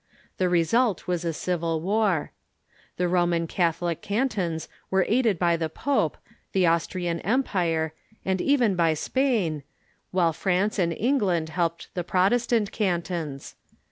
[0.39, 2.31] The result was a civil war.
[2.97, 6.17] The Roman Catholic cantons were aided by the pope,
[6.53, 7.93] the Austrian empire,
[8.25, 9.61] and even by Spain,
[10.09, 13.53] while France and Eng land helped the Protestant cantons.